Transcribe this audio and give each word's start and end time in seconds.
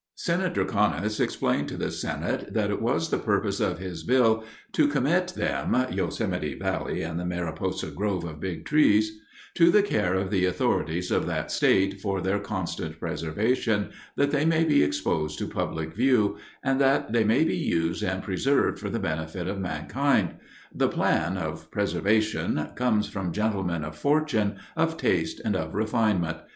Colby] 0.01 0.09
Senator 0.41 0.65
Conness 0.65 1.19
explained 1.19 1.67
to 1.69 1.77
the 1.77 1.91
Senate 1.91 2.55
that 2.55 2.71
it 2.71 2.81
was 2.81 3.11
the 3.11 3.19
purpose 3.19 3.59
of 3.59 3.77
his 3.77 4.01
bill 4.03 4.43
"to 4.71 4.87
commit 4.87 5.27
them 5.35 5.75
[Yosemite 5.91 6.55
Valley 6.57 7.03
and 7.03 7.19
the 7.19 7.23
Mariposa 7.27 7.91
Grove 7.91 8.23
of 8.23 8.39
Big 8.39 8.65
Trees] 8.65 9.19
to 9.53 9.69
the 9.69 9.83
care 9.83 10.15
of 10.15 10.31
the 10.31 10.45
authorities 10.47 11.11
of 11.11 11.27
that 11.27 11.51
State 11.51 12.01
for 12.01 12.19
their 12.19 12.39
constant 12.39 12.99
preservation, 12.99 13.91
that 14.15 14.31
they 14.31 14.43
may 14.43 14.63
be 14.63 14.81
exposed 14.81 15.37
to 15.37 15.45
public 15.47 15.93
view, 15.93 16.39
and 16.63 16.81
that 16.81 17.13
they 17.13 17.23
may 17.23 17.43
be 17.43 17.55
used 17.55 18.01
and 18.01 18.23
preserved 18.23 18.79
for 18.79 18.89
the 18.89 18.97
benefit 18.97 19.47
of 19.47 19.59
mankind.... 19.59 20.33
The 20.73 20.89
plan 20.89 21.37
[of 21.37 21.69
preservation] 21.69 22.69
comes 22.75 23.07
from 23.07 23.33
gentlemen 23.33 23.83
of 23.83 23.95
fortune, 23.95 24.55
of 24.75 24.97
taste, 24.97 25.39
and 25.45 25.55
of 25.55 25.75
refinement.... 25.75 26.37